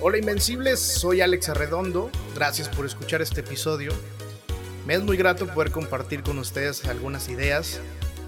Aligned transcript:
Hola 0.00 0.16
Invencibles, 0.16 0.78
soy 0.78 1.22
Alex 1.22 1.48
Arredondo, 1.48 2.08
gracias 2.32 2.68
por 2.68 2.86
escuchar 2.86 3.20
este 3.20 3.40
episodio. 3.40 3.90
Me 4.86 4.94
es 4.94 5.02
muy 5.02 5.16
grato 5.16 5.52
poder 5.52 5.72
compartir 5.72 6.22
con 6.22 6.38
ustedes 6.38 6.84
algunas 6.84 7.28
ideas, 7.28 7.80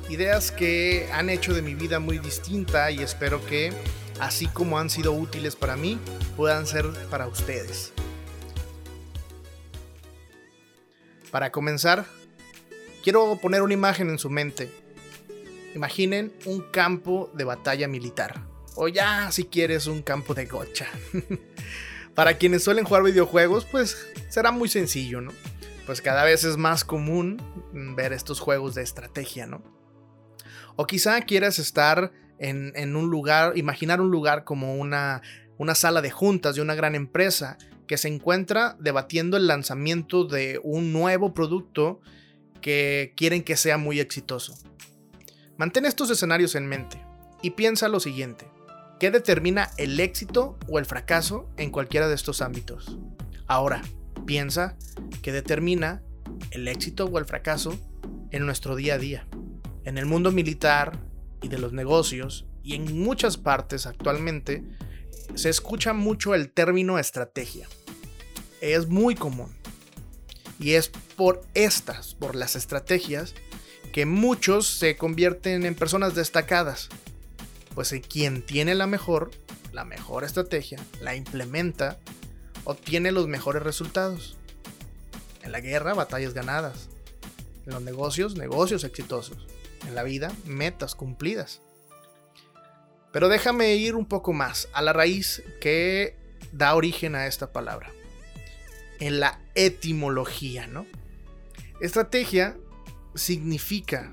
ideas 0.08 0.50
que 0.50 1.08
han 1.12 1.30
hecho 1.30 1.54
de 1.54 1.62
mi 1.62 1.76
vida 1.76 2.00
muy 2.00 2.18
distinta 2.18 2.90
y 2.90 2.98
espero 2.98 3.46
que, 3.46 3.72
así 4.18 4.48
como 4.48 4.80
han 4.80 4.90
sido 4.90 5.12
útiles 5.12 5.54
para 5.54 5.76
mí, 5.76 6.00
puedan 6.36 6.66
ser 6.66 6.86
para 7.08 7.28
ustedes. 7.28 7.92
Para 11.30 11.52
comenzar, 11.52 12.04
quiero 13.04 13.38
poner 13.40 13.62
una 13.62 13.74
imagen 13.74 14.10
en 14.10 14.18
su 14.18 14.28
mente. 14.28 14.72
Imaginen 15.76 16.32
un 16.46 16.62
campo 16.72 17.30
de 17.32 17.44
batalla 17.44 17.86
militar. 17.86 18.50
O 18.74 18.88
ya, 18.88 19.30
si 19.30 19.44
quieres, 19.44 19.86
un 19.86 20.02
campo 20.02 20.34
de 20.34 20.46
gocha. 20.46 20.88
Para 22.14 22.38
quienes 22.38 22.64
suelen 22.64 22.84
jugar 22.84 23.02
videojuegos, 23.02 23.64
pues 23.64 23.96
será 24.28 24.50
muy 24.50 24.68
sencillo, 24.68 25.20
¿no? 25.20 25.32
Pues 25.86 26.02
cada 26.02 26.24
vez 26.24 26.44
es 26.44 26.56
más 26.56 26.84
común 26.84 27.42
ver 27.96 28.12
estos 28.12 28.40
juegos 28.40 28.74
de 28.74 28.82
estrategia, 28.82 29.46
¿no? 29.46 29.62
O 30.76 30.86
quizá 30.86 31.20
quieras 31.22 31.58
estar 31.58 32.12
en, 32.38 32.96
un 32.96 33.10
lugar, 33.10 33.56
imaginar 33.56 34.00
un 34.00 34.10
lugar 34.10 34.44
como 34.44 34.76
una, 34.76 35.20
una 35.58 35.74
sala 35.74 36.00
de 36.00 36.10
juntas 36.10 36.54
de 36.54 36.62
una 36.62 36.74
gran 36.74 36.94
empresa 36.94 37.58
que 37.86 37.98
se 37.98 38.08
encuentra 38.08 38.76
debatiendo 38.80 39.36
el 39.36 39.46
lanzamiento 39.46 40.24
de 40.24 40.60
un 40.62 40.92
nuevo 40.92 41.34
producto 41.34 42.00
que 42.60 43.12
quieren 43.16 43.42
que 43.42 43.56
sea 43.56 43.78
muy 43.78 44.00
exitoso. 44.00 44.56
Mantén 45.56 45.84
estos 45.84 46.10
escenarios 46.10 46.54
en 46.54 46.66
mente 46.66 47.04
y 47.42 47.50
piensa 47.50 47.88
lo 47.88 48.00
siguiente. 48.00 48.48
¿Qué 49.00 49.10
determina 49.10 49.70
el 49.78 49.98
éxito 49.98 50.58
o 50.68 50.78
el 50.78 50.84
fracaso 50.84 51.48
en 51.56 51.70
cualquiera 51.70 52.06
de 52.06 52.14
estos 52.14 52.42
ámbitos? 52.42 52.98
Ahora, 53.46 53.80
piensa 54.26 54.76
qué 55.22 55.32
determina 55.32 56.02
el 56.50 56.68
éxito 56.68 57.06
o 57.06 57.18
el 57.18 57.24
fracaso 57.24 57.80
en 58.30 58.44
nuestro 58.44 58.76
día 58.76 58.94
a 58.94 58.98
día. 58.98 59.26
En 59.84 59.96
el 59.96 60.04
mundo 60.04 60.32
militar 60.32 61.00
y 61.40 61.48
de 61.48 61.56
los 61.56 61.72
negocios 61.72 62.44
y 62.62 62.74
en 62.74 63.02
muchas 63.02 63.38
partes 63.38 63.86
actualmente 63.86 64.64
se 65.34 65.48
escucha 65.48 65.94
mucho 65.94 66.34
el 66.34 66.52
término 66.52 66.98
estrategia. 66.98 67.68
Es 68.60 68.86
muy 68.86 69.14
común. 69.14 69.56
Y 70.58 70.72
es 70.72 70.90
por 71.16 71.40
estas, 71.54 72.16
por 72.16 72.36
las 72.36 72.54
estrategias, 72.54 73.34
que 73.94 74.04
muchos 74.04 74.66
se 74.66 74.96
convierten 74.96 75.64
en 75.64 75.74
personas 75.74 76.14
destacadas 76.14 76.90
pues 77.74 77.94
quien 78.08 78.42
tiene 78.42 78.74
la 78.74 78.86
mejor, 78.86 79.30
la 79.72 79.84
mejor 79.84 80.24
estrategia, 80.24 80.78
la 81.00 81.14
implementa, 81.14 81.98
obtiene 82.64 83.12
los 83.12 83.28
mejores 83.28 83.62
resultados. 83.62 84.36
En 85.42 85.52
la 85.52 85.60
guerra, 85.60 85.94
batallas 85.94 86.34
ganadas. 86.34 86.88
En 87.66 87.72
los 87.72 87.82
negocios, 87.82 88.36
negocios 88.36 88.84
exitosos. 88.84 89.46
En 89.86 89.94
la 89.94 90.02
vida, 90.02 90.32
metas 90.44 90.94
cumplidas. 90.94 91.60
Pero 93.12 93.28
déjame 93.28 93.74
ir 93.74 93.94
un 93.94 94.06
poco 94.06 94.32
más 94.32 94.68
a 94.72 94.82
la 94.82 94.92
raíz 94.92 95.42
que 95.60 96.16
da 96.52 96.74
origen 96.74 97.14
a 97.14 97.26
esta 97.26 97.52
palabra. 97.52 97.90
En 98.98 99.20
la 99.20 99.40
etimología, 99.54 100.66
¿no? 100.66 100.86
Estrategia 101.80 102.56
significa 103.14 104.12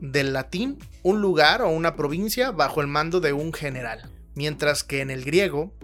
del 0.00 0.32
latín 0.32 0.78
un 1.02 1.20
lugar 1.20 1.62
o 1.62 1.70
una 1.70 1.96
provincia 1.96 2.50
bajo 2.50 2.80
el 2.80 2.86
mando 2.86 3.20
de 3.20 3.32
un 3.32 3.52
general, 3.52 4.10
mientras 4.34 4.84
que 4.84 5.00
en 5.00 5.10
el 5.10 5.24
griego 5.24 5.74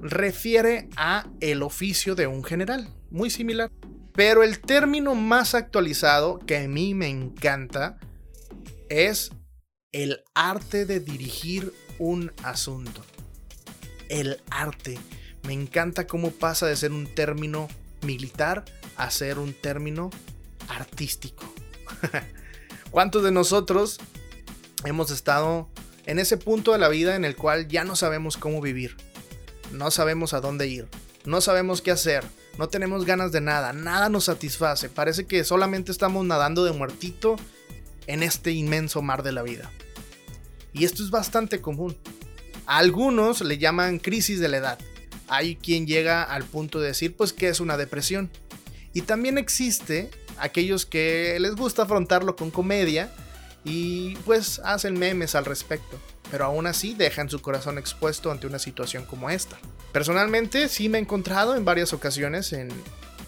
refiere 0.00 0.88
a 0.96 1.28
el 1.40 1.62
oficio 1.62 2.14
de 2.14 2.26
un 2.26 2.44
general, 2.44 2.88
muy 3.10 3.30
similar. 3.30 3.70
Pero 4.14 4.42
el 4.42 4.60
término 4.60 5.14
más 5.14 5.54
actualizado 5.54 6.38
que 6.38 6.58
a 6.58 6.68
mí 6.68 6.94
me 6.94 7.08
encanta 7.08 7.98
es 8.90 9.30
el 9.92 10.22
arte 10.34 10.84
de 10.84 11.00
dirigir 11.00 11.72
un 11.98 12.32
asunto. 12.42 13.02
El 14.08 14.40
arte. 14.50 14.98
Me 15.46 15.54
encanta 15.54 16.06
cómo 16.06 16.30
pasa 16.30 16.66
de 16.66 16.76
ser 16.76 16.92
un 16.92 17.06
término 17.06 17.68
militar 18.04 18.64
a 18.96 19.10
ser 19.10 19.38
un 19.38 19.54
término 19.54 20.10
artístico. 20.68 21.52
¿Cuántos 22.92 23.22
de 23.24 23.32
nosotros 23.32 23.98
hemos 24.84 25.10
estado 25.10 25.66
en 26.04 26.18
ese 26.18 26.36
punto 26.36 26.72
de 26.72 26.78
la 26.78 26.90
vida 26.90 27.16
en 27.16 27.24
el 27.24 27.34
cual 27.34 27.66
ya 27.66 27.84
no 27.84 27.96
sabemos 27.96 28.36
cómo 28.36 28.60
vivir? 28.60 28.98
No 29.72 29.90
sabemos 29.90 30.34
a 30.34 30.42
dónde 30.42 30.68
ir, 30.68 30.88
no 31.24 31.40
sabemos 31.40 31.80
qué 31.80 31.90
hacer, 31.90 32.22
no 32.58 32.68
tenemos 32.68 33.06
ganas 33.06 33.32
de 33.32 33.40
nada, 33.40 33.72
nada 33.72 34.10
nos 34.10 34.24
satisface, 34.24 34.90
parece 34.90 35.26
que 35.26 35.42
solamente 35.42 35.90
estamos 35.90 36.26
nadando 36.26 36.64
de 36.64 36.72
muertito 36.72 37.36
en 38.06 38.22
este 38.22 38.50
inmenso 38.50 39.00
mar 39.00 39.22
de 39.22 39.32
la 39.32 39.42
vida. 39.42 39.70
Y 40.74 40.84
esto 40.84 41.02
es 41.02 41.08
bastante 41.08 41.62
común. 41.62 41.96
A 42.66 42.76
algunos 42.76 43.40
le 43.40 43.56
llaman 43.56 44.00
crisis 44.00 44.38
de 44.38 44.48
la 44.48 44.58
edad. 44.58 44.78
Hay 45.28 45.56
quien 45.56 45.86
llega 45.86 46.22
al 46.22 46.44
punto 46.44 46.78
de 46.78 46.88
decir 46.88 47.16
pues 47.16 47.32
que 47.32 47.48
es 47.48 47.58
una 47.58 47.78
depresión. 47.78 48.30
Y 48.92 49.02
también 49.02 49.38
existe 49.38 50.10
aquellos 50.38 50.86
que 50.86 51.38
les 51.40 51.54
gusta 51.54 51.82
afrontarlo 51.82 52.36
con 52.36 52.50
comedia 52.50 53.12
y 53.64 54.16
pues 54.24 54.60
hacen 54.64 54.98
memes 54.98 55.34
al 55.34 55.44
respecto, 55.44 55.98
pero 56.30 56.44
aún 56.44 56.66
así 56.66 56.94
dejan 56.94 57.30
su 57.30 57.40
corazón 57.40 57.78
expuesto 57.78 58.30
ante 58.30 58.46
una 58.46 58.58
situación 58.58 59.04
como 59.04 59.30
esta. 59.30 59.58
Personalmente 59.92 60.68
sí 60.68 60.88
me 60.88 60.98
he 60.98 61.00
encontrado 61.00 61.54
en 61.54 61.64
varias 61.64 61.92
ocasiones 61.92 62.52
en, 62.52 62.68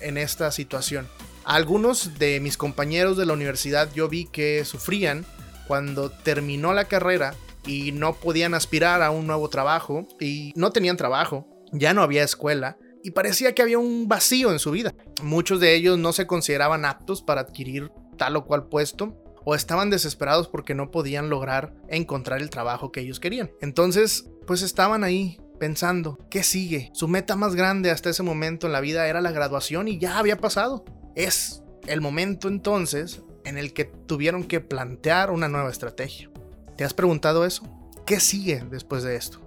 en 0.01 0.19
esta 0.19 0.51
situación. 0.51 1.09
algunos 1.45 2.19
de 2.19 2.41
mis 2.41 2.57
compañeros 2.57 3.17
de 3.17 3.27
la 3.27 3.35
universidad 3.35 3.93
yo 3.95 4.09
vi 4.09 4.25
que 4.25 4.65
sufrían 4.65 5.27
cuando 5.67 6.11
terminó 6.11 6.73
la 6.73 6.87
carrera 6.87 7.35
y 7.67 7.93
no 7.93 8.15
podían 8.15 8.55
aspirar 8.55 9.03
a 9.03 9.11
un 9.11 9.27
nuevo 9.27 9.49
trabajo 9.49 10.07
y 10.21 10.53
no 10.57 10.73
tenían 10.73 10.97
trabajo, 10.97 11.47
ya 11.73 11.95
no 11.95 12.03
había 12.03 12.23
escuela 12.23 12.77
y 13.03 13.11
parecía 13.11 13.55
que 13.55 13.63
había 13.63 13.79
un 13.79 14.09
vacío 14.09 14.51
en 14.51 14.59
su 14.59 14.71
vida. 14.71 14.95
Muchos 15.25 15.59
de 15.59 15.75
ellos 15.75 15.99
no 15.99 16.13
se 16.13 16.27
consideraban 16.27 16.85
aptos 16.85 17.23
para 17.23 17.41
adquirir 17.41 17.91
tal 18.19 18.37
o 18.37 18.45
cual 18.45 18.69
puesto 18.69 19.19
o 19.43 19.55
estaban 19.55 19.89
desesperados 19.89 20.49
porque 20.49 20.75
no 20.75 20.91
podían 20.91 21.31
lograr 21.31 21.75
encontrar 21.89 22.43
el 22.43 22.51
trabajo 22.51 22.93
que 22.93 23.01
ellos 23.01 23.21
querían. 23.21 23.51
Entonces, 23.63 24.31
pues 24.47 24.61
estaban 24.61 25.03
ahí 25.03 25.41
pensando, 25.59 26.19
¿qué 26.29 26.43
sigue? 26.43 26.91
Su 26.93 27.09
meta 27.09 27.37
más 27.37 27.55
grande 27.55 27.91
hasta 27.91 28.11
ese 28.11 28.23
momento 28.23 28.67
en 28.67 28.75
la 28.75 28.83
vida 28.83 29.09
era 29.09 29.23
la 29.23 29.33
graduación 29.33 29.89
y 29.89 29.99
ya 29.99 30.19
había 30.19 30.37
pasado. 30.37 30.85
Es 31.15 31.63
el 31.87 32.03
momento 32.03 32.49
entonces 32.49 33.23
en 33.47 33.57
el 33.57 33.73
que 33.73 33.87
tuvieron 33.87 34.45
que 34.45 34.61
plantear 34.61 35.31
una 35.31 35.49
nueva 35.49 35.71
estrategia. 35.71 36.31
¿Te 36.77 36.85
has 36.85 36.93
preguntado 36.93 37.47
eso? 37.47 37.63
¿Qué 38.05 38.21
sigue 38.21 38.63
después 38.71 39.03
de 39.03 39.17
esto? 39.17 39.41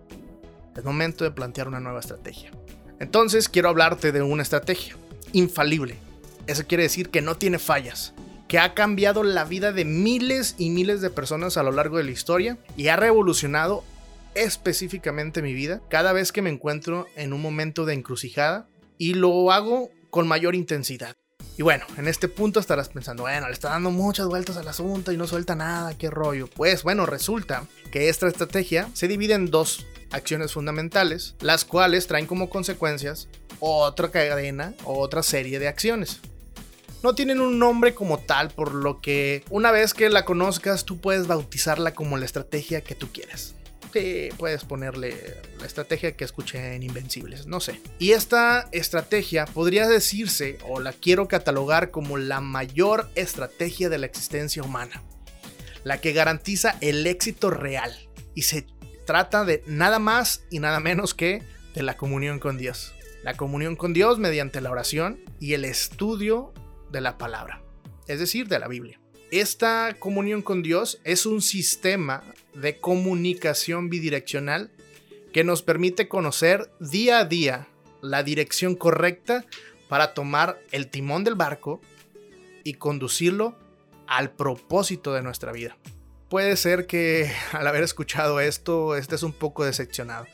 Es 0.76 0.84
momento 0.84 1.24
de 1.24 1.30
plantear 1.30 1.68
una 1.68 1.80
nueva 1.80 2.00
estrategia. 2.00 2.50
Entonces 3.00 3.48
quiero 3.48 3.70
hablarte 3.70 4.12
de 4.12 4.24
una 4.24 4.42
estrategia 4.42 4.98
infalible. 5.34 5.98
Eso 6.48 6.66
quiere 6.66 6.84
decir 6.84 7.10
que 7.10 7.22
no 7.22 7.36
tiene 7.36 7.60
fallas, 7.60 8.14
que 8.48 8.60
ha 8.60 8.74
cambiado 8.74 9.24
la 9.24 9.44
vida 9.44 9.72
de 9.72 9.86
miles 9.86 10.56
y 10.58 10.70
miles 10.70 11.02
de 11.02 11.10
personas 11.10 11.58
a 11.58 11.64
lo 11.64 11.72
largo 11.72 11.98
de 11.98 12.04
la 12.04 12.12
historia 12.12 12.58
y 12.78 12.88
ha 12.88 12.96
revolucionado 12.96 13.84
específicamente 14.36 15.42
mi 15.42 15.54
vida 15.54 15.82
cada 15.90 16.14
vez 16.14 16.32
que 16.32 16.42
me 16.42 16.50
encuentro 16.50 17.08
en 17.16 17.34
un 17.34 17.42
momento 17.42 17.86
de 17.86 17.96
encrucijada 17.96 18.68
y 18.98 19.14
lo 19.14 19.52
hago 19.52 19.90
con 20.10 20.28
mayor 20.28 20.56
intensidad. 20.56 21.16
Y 21.58 21.64
bueno, 21.64 21.86
en 21.98 22.08
este 22.08 22.28
punto 22.28 22.60
estarás 22.60 22.90
pensando, 22.90 23.24
bueno, 23.24 23.48
le 23.48 23.54
está 23.54 23.70
dando 23.70 23.90
muchas 23.90 24.28
vueltas 24.28 24.58
al 24.58 24.68
asunto 24.68 25.12
y 25.12 25.18
no 25.18 25.26
suelta 25.26 25.56
nada, 25.56 25.98
qué 25.98 26.12
rollo. 26.12 26.48
Pues 26.48 26.84
bueno, 26.84 27.08
resulta 27.08 27.66
que 27.92 28.10
esta 28.10 28.28
estrategia 28.28 28.90
se 28.94 29.08
divide 29.08 29.34
en 29.34 29.48
dos 29.48 29.88
acciones 30.12 30.54
fundamentales, 30.54 31.36
las 31.42 31.66
cuales 31.66 32.06
traen 32.06 32.28
como 32.28 32.50
consecuencias 32.50 33.28
otra 33.60 34.12
cadena 34.12 34.74
o 34.84 35.00
otra 35.00 35.24
serie 35.24 35.60
de 35.60 35.68
acciones. 35.68 36.20
No 37.04 37.14
tienen 37.14 37.42
un 37.42 37.60
nombre 37.60 37.94
como 37.94 38.20
tal, 38.20 38.50
por 38.50 38.74
lo 38.74 39.02
que 39.02 39.44
una 39.50 39.72
vez 39.72 39.94
que 39.94 40.10
la 40.10 40.26
conozcas, 40.26 40.84
tú 40.84 41.00
puedes 41.00 41.28
bautizarla 41.28 41.94
como 41.94 42.18
la 42.18 42.26
estrategia 42.26 42.82
que 42.82 42.96
tú 42.96 43.12
quieras. 43.12 43.54
Sí, 43.94 44.30
puedes 44.38 44.64
ponerle 44.66 45.42
la 45.60 45.66
estrategia 45.66 46.16
que 46.16 46.24
escuché 46.24 46.76
en 46.76 46.84
Invencibles, 46.84 47.48
no 47.48 47.60
sé. 47.60 47.80
Y 48.00 48.12
esta 48.12 48.68
estrategia 48.72 49.46
podría 49.46 49.88
decirse, 49.88 50.58
o 50.68 50.80
la 50.80 50.92
quiero 50.92 51.28
catalogar 51.28 51.92
como 51.92 52.18
la 52.18 52.42
mayor 52.42 53.10
estrategia 53.16 53.90
de 53.90 53.98
la 53.98 54.06
existencia 54.06 54.62
humana. 54.64 55.04
La 55.84 56.02
que 56.02 56.14
garantiza 56.14 56.78
el 56.82 57.08
éxito 57.08 57.50
real. 57.50 57.96
Y 58.36 58.44
se 58.44 58.68
trata 59.06 59.46
de 59.46 59.64
nada 59.66 60.00
más 60.00 60.44
y 60.52 60.60
nada 60.60 60.80
menos 60.80 61.14
que 61.14 61.42
de 61.74 61.84
la 61.84 61.96
comunión 61.96 62.40
con 62.40 62.58
Dios. 62.58 62.94
La 63.28 63.36
comunión 63.36 63.76
con 63.76 63.92
Dios 63.92 64.20
mediante 64.20 64.62
la 64.62 64.72
oración 64.72 65.20
y 65.38 65.52
el 65.52 65.66
estudio 65.66 66.54
de 66.94 67.02
la 67.02 67.18
palabra, 67.18 67.62
es 68.08 68.22
decir, 68.22 68.48
de 68.48 68.58
la 68.58 68.70
Biblia. 68.70 69.02
Esta 69.32 69.98
comunión 70.00 70.42
con 70.42 70.64
Dios 70.64 71.02
es 71.04 71.26
un 71.26 71.42
sistema 71.42 72.24
de 72.54 72.78
comunicación 72.78 73.90
bidireccional 73.90 74.72
que 75.34 75.44
nos 75.44 75.62
permite 75.62 76.08
conocer 76.08 76.72
día 76.80 77.20
a 77.20 77.26
día 77.26 77.68
la 78.02 78.24
dirección 78.24 78.76
correcta 78.76 79.44
para 79.90 80.14
tomar 80.14 80.62
el 80.72 80.88
timón 80.88 81.26
del 81.26 81.36
barco 81.36 81.82
y 82.64 82.76
conducirlo 82.76 83.58
al 84.08 84.32
propósito 84.32 85.14
de 85.14 85.22
nuestra 85.22 85.52
vida. 85.52 85.78
Puede 86.30 86.56
ser 86.56 86.88
que 86.88 87.30
al 87.52 87.68
haber 87.68 87.84
escuchado 87.84 88.40
esto 88.40 88.96
estés 88.96 89.22
un 89.22 89.34
poco 89.34 89.66
decepcionado. 89.66 90.28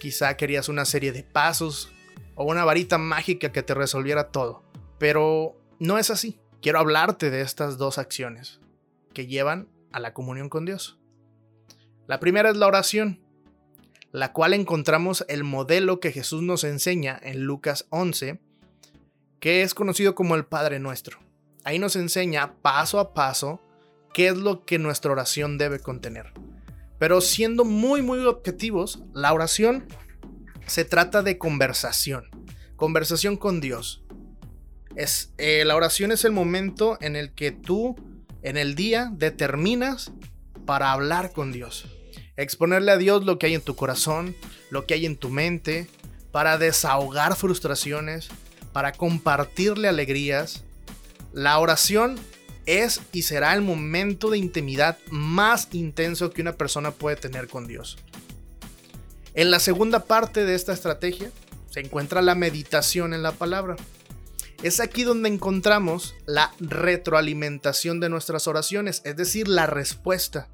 Quizá 0.00 0.34
querías 0.38 0.70
una 0.70 0.86
serie 0.86 1.12
de 1.12 1.24
pasos 1.24 1.92
o 2.38 2.44
una 2.44 2.64
varita 2.64 2.98
mágica 2.98 3.50
que 3.50 3.64
te 3.64 3.74
resolviera 3.74 4.28
todo. 4.30 4.62
Pero 4.98 5.60
no 5.80 5.98
es 5.98 6.08
así. 6.08 6.38
Quiero 6.62 6.78
hablarte 6.78 7.30
de 7.30 7.40
estas 7.40 7.78
dos 7.78 7.98
acciones 7.98 8.60
que 9.12 9.26
llevan 9.26 9.68
a 9.90 9.98
la 9.98 10.14
comunión 10.14 10.48
con 10.48 10.64
Dios. 10.64 11.00
La 12.06 12.20
primera 12.20 12.48
es 12.48 12.56
la 12.56 12.68
oración, 12.68 13.20
la 14.12 14.32
cual 14.32 14.54
encontramos 14.54 15.24
el 15.28 15.42
modelo 15.42 15.98
que 15.98 16.12
Jesús 16.12 16.42
nos 16.42 16.62
enseña 16.62 17.18
en 17.20 17.42
Lucas 17.42 17.86
11, 17.90 18.40
que 19.40 19.62
es 19.62 19.74
conocido 19.74 20.14
como 20.14 20.36
el 20.36 20.44
Padre 20.44 20.78
Nuestro. 20.78 21.18
Ahí 21.64 21.80
nos 21.80 21.96
enseña 21.96 22.54
paso 22.62 23.00
a 23.00 23.14
paso 23.14 23.60
qué 24.14 24.28
es 24.28 24.36
lo 24.36 24.64
que 24.64 24.78
nuestra 24.78 25.10
oración 25.10 25.58
debe 25.58 25.80
contener. 25.80 26.32
Pero 27.00 27.20
siendo 27.20 27.64
muy, 27.64 28.00
muy 28.00 28.24
objetivos, 28.24 29.02
la 29.12 29.32
oración 29.32 29.86
se 30.68 30.84
trata 30.84 31.22
de 31.22 31.38
conversación, 31.38 32.28
conversación 32.76 33.36
con 33.36 33.60
Dios. 33.60 34.02
Es, 34.94 35.32
eh, 35.38 35.64
la 35.64 35.76
oración 35.76 36.12
es 36.12 36.24
el 36.24 36.32
momento 36.32 36.98
en 37.00 37.16
el 37.16 37.32
que 37.32 37.50
tú 37.50 37.96
en 38.42 38.56
el 38.56 38.74
día 38.74 39.10
determinas 39.12 40.12
para 40.66 40.92
hablar 40.92 41.32
con 41.32 41.52
Dios. 41.52 41.86
Exponerle 42.36 42.92
a 42.92 42.98
Dios 42.98 43.24
lo 43.24 43.38
que 43.38 43.46
hay 43.46 43.54
en 43.54 43.62
tu 43.62 43.74
corazón, 43.74 44.36
lo 44.70 44.86
que 44.86 44.94
hay 44.94 45.06
en 45.06 45.16
tu 45.16 45.30
mente, 45.30 45.88
para 46.30 46.58
desahogar 46.58 47.34
frustraciones, 47.34 48.28
para 48.72 48.92
compartirle 48.92 49.88
alegrías. 49.88 50.64
La 51.32 51.58
oración 51.58 52.16
es 52.66 53.00
y 53.12 53.22
será 53.22 53.54
el 53.54 53.62
momento 53.62 54.30
de 54.30 54.38
intimidad 54.38 54.98
más 55.10 55.68
intenso 55.72 56.30
que 56.30 56.42
una 56.42 56.52
persona 56.52 56.90
puede 56.90 57.16
tener 57.16 57.48
con 57.48 57.66
Dios. 57.66 57.96
En 59.38 59.52
la 59.52 59.60
segunda 59.60 60.00
parte 60.00 60.44
de 60.44 60.56
esta 60.56 60.72
estrategia 60.72 61.30
se 61.70 61.78
encuentra 61.78 62.22
la 62.22 62.34
meditación 62.34 63.14
en 63.14 63.22
la 63.22 63.30
palabra. 63.30 63.76
Es 64.64 64.80
aquí 64.80 65.04
donde 65.04 65.28
encontramos 65.28 66.16
la 66.26 66.52
retroalimentación 66.58 68.00
de 68.00 68.08
nuestras 68.08 68.48
oraciones, 68.48 69.00
es 69.04 69.14
decir, 69.14 69.46
la 69.46 69.66
respuesta. 69.66 70.48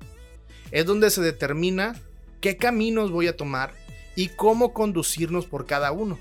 Es 0.70 0.84
donde 0.84 1.08
se 1.08 1.22
determina 1.22 1.98
qué 2.42 2.58
caminos 2.58 3.10
voy 3.10 3.26
a 3.26 3.38
tomar 3.38 3.72
y 4.16 4.28
cómo 4.28 4.75
conducirnos 4.75 5.46
por 5.46 5.64
cada 5.64 5.90
uno. 5.90 6.19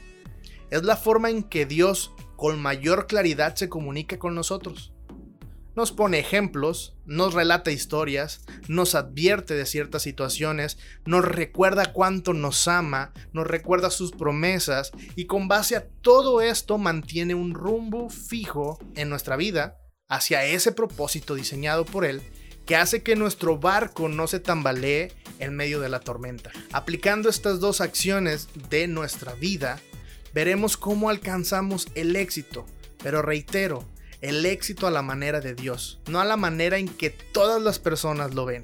Es 0.72 0.84
la 0.84 0.96
forma 0.96 1.30
en 1.30 1.44
que 1.44 1.66
Dios 1.66 2.14
con 2.38 2.62
mayor 2.62 3.08
claridad 3.08 3.56
se 3.56 3.68
comunica 3.68 4.18
con 4.18 4.36
nosotros 4.36 4.94
nos 5.76 5.92
pone 5.92 6.20
ejemplos, 6.20 6.96
nos 7.06 7.34
relata 7.34 7.72
historias, 7.72 8.46
nos 8.68 8.96
advierte 8.96 9.54
de 9.54 9.66
ciertas 9.66 10.04
situaciones, 10.04 10.78
nos 11.06 11.26
recuerda 11.26 11.92
cuánto 11.94 12.34
nos 12.34 12.68
ama, 12.68 13.14
nos 13.32 13.48
recuerda 13.48 13.90
sus 13.90 14.12
promesas 14.12 14.92
y 15.16 15.26
con 15.26 15.48
base 15.48 15.76
a 15.76 15.88
todo 16.02 16.42
esto 16.42 16.78
mantiene 16.78 17.36
un 17.36 17.54
rumbo 17.54 18.10
fijo 18.10 18.80
en 18.96 19.10
nuestra 19.10 19.36
vida 19.36 19.78
hacia 20.08 20.46
ese 20.46 20.72
propósito 20.72 21.36
diseñado 21.36 21.86
por 21.86 22.06
él 22.06 22.22
que 22.66 22.76
hace 22.76 23.04
que 23.04 23.16
nuestro 23.16 23.58
barco 23.58 24.08
no 24.08 24.28
se 24.28 24.40
tambalee 24.40 25.12
en 25.40 25.56
medio 25.56 25.80
de 25.80 25.90
la 25.90 26.00
tormenta. 26.00 26.52
Aplicando 26.72 27.30
estas 27.30 27.60
dos 27.60 27.82
acciones 27.82 28.48
de 28.70 28.88
nuestra 28.88 29.34
vida, 29.34 29.80
veremos 30.34 30.78
cómo 30.78 31.10
alcanzamos 31.10 31.88
el 31.96 32.16
éxito. 32.16 32.66
Pero 33.02 33.22
reitero, 33.22 33.86
el 34.24 34.46
éxito 34.46 34.88
a 34.88 34.92
la 34.92 35.02
manera 35.02 35.42
de 35.42 35.54
Dios, 35.54 36.00
no 36.08 36.22
a 36.22 36.26
la 36.26 36.38
manera 36.38 36.78
en 36.78 36.88
que 36.88 37.10
todas 37.10 37.62
las 37.62 37.78
personas 37.78 38.34
lo 38.34 38.46
ven. 38.46 38.64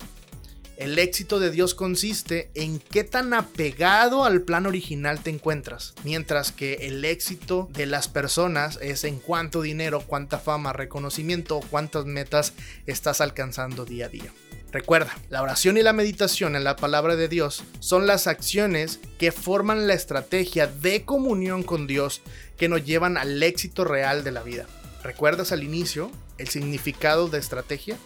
El 0.77 0.97
éxito 0.97 1.41
de 1.41 1.51
Dios 1.51 1.75
consiste 1.75 2.49
en 2.53 2.79
qué 2.79 3.03
tan 3.03 3.33
apegado 3.33 4.23
al 4.23 4.41
plan 4.43 4.65
original 4.65 5.21
te 5.21 5.31
encuentras, 5.31 5.95
mientras 6.05 6.53
que 6.53 6.87
el 6.87 7.03
éxito 7.03 7.67
de 7.73 7.87
las 7.87 8.07
personas 8.07 8.79
es 8.81 9.03
en 9.03 9.19
cuánto 9.19 9.61
dinero, 9.61 10.01
cuánta 10.07 10.39
fama, 10.39 10.71
reconocimiento, 10.71 11.59
cuántas 11.69 12.05
metas 12.05 12.53
estás 12.85 13.19
alcanzando 13.19 13.83
día 13.83 14.05
a 14.05 14.09
día. 14.09 14.33
Recuerda, 14.71 15.13
la 15.29 15.41
oración 15.41 15.75
y 15.75 15.81
la 15.81 15.91
meditación 15.91 16.55
en 16.55 16.63
la 16.63 16.77
palabra 16.77 17.17
de 17.17 17.27
Dios 17.27 17.65
son 17.81 18.07
las 18.07 18.27
acciones 18.27 19.01
que 19.17 19.33
forman 19.33 19.87
la 19.87 19.93
estrategia 19.93 20.67
de 20.67 21.03
comunión 21.03 21.63
con 21.63 21.85
Dios 21.85 22.21
que 22.55 22.69
nos 22.69 22.85
llevan 22.85 23.17
al 23.17 23.43
éxito 23.43 23.83
real 23.83 24.23
de 24.23 24.31
la 24.31 24.43
vida. 24.43 24.67
¿Recuerdas 25.09 25.51
al 25.51 25.63
inicio 25.63 26.11
el 26.37 26.49
significado 26.49 27.29
de 27.29 27.39
estrategia? 27.39 27.97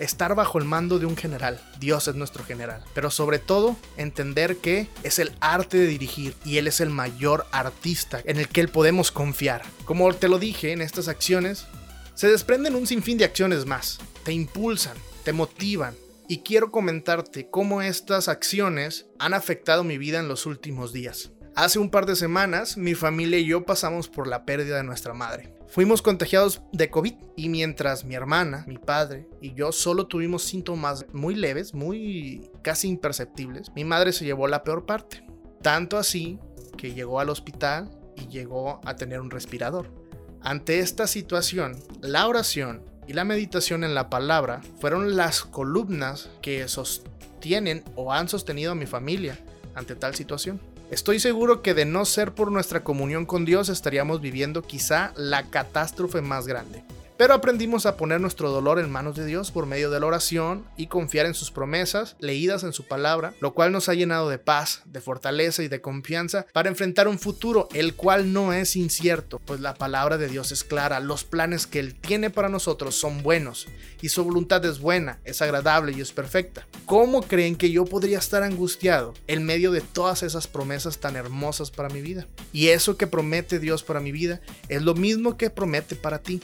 Estar 0.00 0.34
bajo 0.34 0.58
el 0.58 0.64
mando 0.64 0.98
de 0.98 1.06
un 1.06 1.16
general. 1.16 1.62
Dios 1.78 2.08
es 2.08 2.16
nuestro 2.16 2.42
general. 2.42 2.82
Pero 2.92 3.12
sobre 3.12 3.38
todo, 3.38 3.76
entender 3.96 4.56
que 4.56 4.88
es 5.04 5.20
el 5.20 5.30
arte 5.38 5.78
de 5.78 5.86
dirigir 5.86 6.34
y 6.44 6.56
Él 6.56 6.66
es 6.66 6.80
el 6.80 6.90
mayor 6.90 7.46
artista 7.52 8.20
en 8.24 8.36
el 8.40 8.48
que 8.48 8.62
Él 8.62 8.68
podemos 8.68 9.12
confiar. 9.12 9.62
Como 9.84 10.12
te 10.12 10.26
lo 10.26 10.40
dije, 10.40 10.72
en 10.72 10.82
estas 10.82 11.06
acciones 11.06 11.68
se 12.14 12.26
desprenden 12.26 12.74
un 12.74 12.88
sinfín 12.88 13.16
de 13.16 13.26
acciones 13.26 13.64
más. 13.64 14.00
Te 14.24 14.32
impulsan, 14.32 14.96
te 15.22 15.32
motivan. 15.32 15.94
Y 16.26 16.38
quiero 16.38 16.72
comentarte 16.72 17.48
cómo 17.48 17.80
estas 17.80 18.26
acciones 18.26 19.06
han 19.20 19.34
afectado 19.34 19.84
mi 19.84 19.98
vida 19.98 20.18
en 20.18 20.26
los 20.26 20.46
últimos 20.46 20.92
días. 20.92 21.30
Hace 21.54 21.78
un 21.78 21.92
par 21.92 22.06
de 22.06 22.16
semanas, 22.16 22.76
mi 22.76 22.96
familia 22.96 23.38
y 23.38 23.46
yo 23.46 23.64
pasamos 23.64 24.08
por 24.08 24.26
la 24.26 24.44
pérdida 24.44 24.78
de 24.78 24.82
nuestra 24.82 25.14
madre. 25.14 25.59
Fuimos 25.70 26.02
contagiados 26.02 26.62
de 26.72 26.90
COVID 26.90 27.14
y 27.36 27.48
mientras 27.48 28.04
mi 28.04 28.16
hermana, 28.16 28.64
mi 28.66 28.76
padre 28.76 29.28
y 29.40 29.54
yo 29.54 29.70
solo 29.70 30.08
tuvimos 30.08 30.42
síntomas 30.42 31.06
muy 31.12 31.36
leves, 31.36 31.74
muy 31.74 32.50
casi 32.62 32.88
imperceptibles, 32.88 33.70
mi 33.76 33.84
madre 33.84 34.12
se 34.12 34.24
llevó 34.24 34.48
la 34.48 34.64
peor 34.64 34.84
parte. 34.84 35.24
Tanto 35.62 35.96
así 35.96 36.40
que 36.76 36.92
llegó 36.92 37.20
al 37.20 37.30
hospital 37.30 37.88
y 38.16 38.26
llegó 38.26 38.80
a 38.84 38.96
tener 38.96 39.20
un 39.20 39.30
respirador. 39.30 39.92
Ante 40.40 40.80
esta 40.80 41.06
situación, 41.06 41.76
la 42.00 42.26
oración 42.26 42.82
y 43.06 43.12
la 43.12 43.24
meditación 43.24 43.84
en 43.84 43.94
la 43.94 44.10
palabra 44.10 44.62
fueron 44.80 45.14
las 45.14 45.42
columnas 45.42 46.30
que 46.42 46.66
sostienen 46.66 47.84
o 47.94 48.12
han 48.12 48.28
sostenido 48.28 48.72
a 48.72 48.74
mi 48.74 48.86
familia 48.86 49.38
ante 49.76 49.94
tal 49.94 50.16
situación. 50.16 50.60
Estoy 50.90 51.20
seguro 51.20 51.62
que 51.62 51.72
de 51.72 51.84
no 51.84 52.04
ser 52.04 52.32
por 52.32 52.50
nuestra 52.50 52.82
comunión 52.82 53.24
con 53.24 53.44
Dios 53.44 53.68
estaríamos 53.68 54.20
viviendo 54.20 54.62
quizá 54.62 55.12
la 55.14 55.44
catástrofe 55.44 56.20
más 56.20 56.48
grande. 56.48 56.82
Pero 57.20 57.34
aprendimos 57.34 57.84
a 57.84 57.98
poner 57.98 58.18
nuestro 58.18 58.48
dolor 58.48 58.78
en 58.78 58.90
manos 58.90 59.14
de 59.14 59.26
Dios 59.26 59.50
por 59.50 59.66
medio 59.66 59.90
de 59.90 60.00
la 60.00 60.06
oración 60.06 60.64
y 60.78 60.86
confiar 60.86 61.26
en 61.26 61.34
sus 61.34 61.50
promesas, 61.50 62.16
leídas 62.18 62.64
en 62.64 62.72
su 62.72 62.88
palabra, 62.88 63.34
lo 63.40 63.52
cual 63.52 63.72
nos 63.72 63.90
ha 63.90 63.94
llenado 63.94 64.30
de 64.30 64.38
paz, 64.38 64.80
de 64.86 65.02
fortaleza 65.02 65.62
y 65.62 65.68
de 65.68 65.82
confianza 65.82 66.46
para 66.54 66.70
enfrentar 66.70 67.08
un 67.08 67.18
futuro, 67.18 67.68
el 67.74 67.94
cual 67.94 68.32
no 68.32 68.54
es 68.54 68.74
incierto, 68.74 69.38
pues 69.44 69.60
la 69.60 69.74
palabra 69.74 70.16
de 70.16 70.28
Dios 70.28 70.50
es 70.50 70.64
clara, 70.64 70.98
los 70.98 71.24
planes 71.24 71.66
que 71.66 71.80
Él 71.80 71.94
tiene 71.94 72.30
para 72.30 72.48
nosotros 72.48 72.94
son 72.94 73.22
buenos 73.22 73.68
y 74.00 74.08
su 74.08 74.24
voluntad 74.24 74.64
es 74.64 74.78
buena, 74.78 75.20
es 75.24 75.42
agradable 75.42 75.92
y 75.92 76.00
es 76.00 76.12
perfecta. 76.12 76.66
¿Cómo 76.86 77.20
creen 77.20 77.56
que 77.56 77.70
yo 77.70 77.84
podría 77.84 78.18
estar 78.18 78.42
angustiado 78.44 79.12
en 79.26 79.44
medio 79.44 79.72
de 79.72 79.82
todas 79.82 80.22
esas 80.22 80.46
promesas 80.46 81.00
tan 81.00 81.16
hermosas 81.16 81.70
para 81.70 81.90
mi 81.90 82.00
vida? 82.00 82.26
Y 82.54 82.68
eso 82.68 82.96
que 82.96 83.06
promete 83.06 83.58
Dios 83.58 83.82
para 83.82 84.00
mi 84.00 84.10
vida 84.10 84.40
es 84.70 84.80
lo 84.80 84.94
mismo 84.94 85.36
que 85.36 85.50
promete 85.50 85.96
para 85.96 86.20
ti 86.20 86.40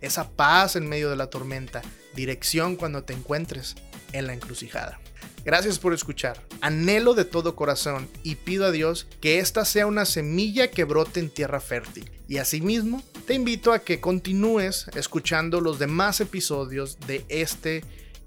esa 0.00 0.30
paz 0.30 0.76
en 0.76 0.88
medio 0.88 1.10
de 1.10 1.16
la 1.16 1.28
tormenta, 1.28 1.82
dirección 2.14 2.76
cuando 2.76 3.04
te 3.04 3.12
encuentres 3.12 3.76
en 4.12 4.26
la 4.26 4.34
encrucijada. 4.34 5.00
Gracias 5.44 5.78
por 5.78 5.94
escuchar. 5.94 6.42
Anhelo 6.60 7.14
de 7.14 7.24
todo 7.24 7.56
corazón 7.56 8.08
y 8.22 8.34
pido 8.34 8.66
a 8.66 8.70
Dios 8.70 9.06
que 9.20 9.38
esta 9.38 9.64
sea 9.64 9.86
una 9.86 10.04
semilla 10.04 10.70
que 10.70 10.84
brote 10.84 11.20
en 11.20 11.30
tierra 11.30 11.60
fértil. 11.60 12.10
Y 12.28 12.38
asimismo, 12.38 13.02
te 13.26 13.34
invito 13.34 13.72
a 13.72 13.80
que 13.80 14.00
continúes 14.00 14.86
escuchando 14.94 15.60
los 15.60 15.78
demás 15.78 16.20
episodios 16.20 16.98
de 17.06 17.24
este 17.28 17.84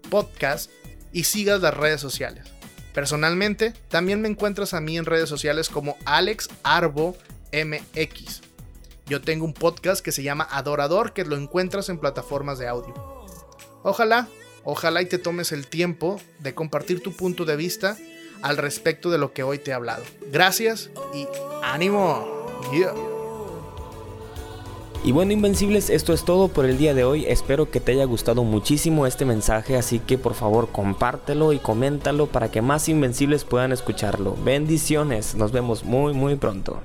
podcast 0.09 0.71
y 1.11 1.25
sigas 1.25 1.61
las 1.61 1.75
redes 1.75 2.01
sociales. 2.01 2.47
Personalmente, 2.93 3.73
también 3.89 4.21
me 4.21 4.29
encuentras 4.29 4.73
a 4.73 4.81
mí 4.81 4.97
en 4.97 5.05
redes 5.05 5.29
sociales 5.29 5.69
como 5.69 5.97
Alex 6.05 6.49
Arbo 6.63 7.15
MX. 7.51 8.52
Yo 9.05 9.21
tengo 9.21 9.45
un 9.45 9.53
podcast 9.53 10.03
que 10.03 10.11
se 10.11 10.23
llama 10.23 10.47
Adorador, 10.49 11.13
que 11.13 11.25
lo 11.25 11.35
encuentras 11.35 11.89
en 11.89 11.97
plataformas 11.97 12.57
de 12.57 12.67
audio. 12.67 12.93
Ojalá, 13.83 14.29
ojalá 14.63 15.01
y 15.01 15.07
te 15.07 15.17
tomes 15.17 15.51
el 15.51 15.67
tiempo 15.67 16.21
de 16.39 16.55
compartir 16.55 17.03
tu 17.03 17.11
punto 17.11 17.43
de 17.43 17.57
vista 17.57 17.97
al 18.41 18.57
respecto 18.57 19.09
de 19.09 19.17
lo 19.17 19.33
que 19.33 19.43
hoy 19.43 19.59
te 19.59 19.71
he 19.71 19.73
hablado. 19.73 20.03
Gracias 20.31 20.89
y 21.13 21.27
ánimo. 21.63 22.25
Y 25.03 25.11
bueno, 25.11 25.33
Invencibles, 25.33 25.89
esto 25.89 26.13
es 26.13 26.23
todo 26.23 26.47
por 26.47 26.65
el 26.65 26.77
día 26.77 26.93
de 26.93 27.03
hoy. 27.03 27.25
Espero 27.25 27.69
que 27.69 27.81
te 27.81 27.91
haya 27.91 28.05
gustado 28.05 28.45
muchísimo 28.45 29.05
este 29.05 29.25
mensaje, 29.25 29.75
así 29.75 29.99
que 29.99 30.17
por 30.17 30.33
favor 30.33 30.69
compártelo 30.71 31.51
y 31.51 31.59
coméntalo 31.59 32.27
para 32.27 32.51
que 32.51 32.61
más 32.61 32.87
Invencibles 32.87 33.43
puedan 33.43 33.73
escucharlo. 33.73 34.37
Bendiciones, 34.45 35.35
nos 35.35 35.51
vemos 35.51 35.83
muy 35.83 36.13
muy 36.13 36.37
pronto. 36.37 36.81